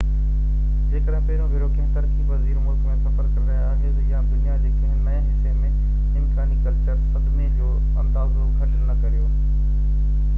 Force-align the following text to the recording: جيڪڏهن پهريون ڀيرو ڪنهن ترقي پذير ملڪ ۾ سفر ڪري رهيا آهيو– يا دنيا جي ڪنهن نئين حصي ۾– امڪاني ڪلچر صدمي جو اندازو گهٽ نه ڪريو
جيڪڏهن 0.91 1.25
پهريون 1.25 1.49
ڀيرو 1.55 1.65
ڪنهن 1.73 1.91
ترقي 1.97 2.23
پذير 2.29 2.55
ملڪ 2.67 2.79
۾ 2.93 2.95
سفر 3.01 3.27
ڪري 3.35 3.45
رهيا 3.51 3.67
آهيو– 3.73 4.07
يا 4.13 4.23
دنيا 4.31 4.55
جي 4.63 4.71
ڪنهن 4.79 5.05
نئين 5.11 5.27
حصي 5.33 5.53
۾– 5.59 5.69
امڪاني 6.23 6.59
ڪلچر 6.65 6.99
صدمي 7.13 7.51
جو 7.61 7.69
اندازو 8.07 8.49
گهٽ 8.57 8.77
نه 8.89 8.97
ڪريو 9.05 9.29